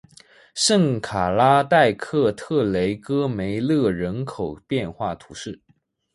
[0.55, 5.61] 圣卡拉代克特雷戈梅勒人口变化图示